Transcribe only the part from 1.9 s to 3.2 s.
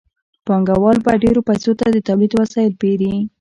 د تولید وسایل پېري